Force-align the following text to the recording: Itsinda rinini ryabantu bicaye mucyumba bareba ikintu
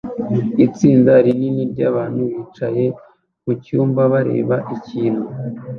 Itsinda 0.65 1.11
rinini 1.25 1.61
ryabantu 1.73 2.21
bicaye 2.31 2.85
mucyumba 3.43 4.01
bareba 4.13 4.55
ikintu 4.75 5.25